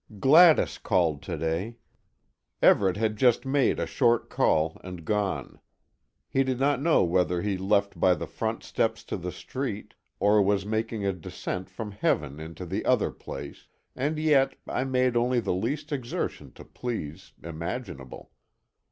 [0.19, 1.77] Gladys called to day.
[2.59, 5.59] Everet had just made a short call and gone.
[6.27, 10.41] He did not know whether he left by the front steps to the street, or
[10.41, 15.39] was making a descent from heaven into the other place and yet, I made only
[15.39, 18.31] the least exertion to please, imaginable.